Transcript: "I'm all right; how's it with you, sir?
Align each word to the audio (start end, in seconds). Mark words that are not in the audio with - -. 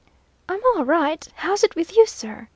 "I'm 0.49 0.61
all 0.75 0.83
right; 0.83 1.27
how's 1.35 1.63
it 1.63 1.75
with 1.75 1.95
you, 1.95 2.07
sir? 2.07 2.47